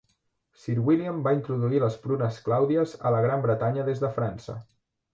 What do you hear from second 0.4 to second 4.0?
Sir William va introduir les prunes clàudies a la Gran Bretanya